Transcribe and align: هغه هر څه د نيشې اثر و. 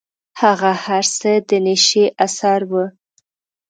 هغه 0.41 0.71
هر 0.85 1.05
څه 1.19 1.31
د 1.49 1.49
نيشې 1.65 2.05
اثر 2.25 2.59
و. 2.71 2.73